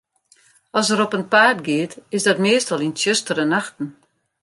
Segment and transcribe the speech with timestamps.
[0.79, 3.89] As er op 'en paad giet, is dat meastal yn tsjustere nachten.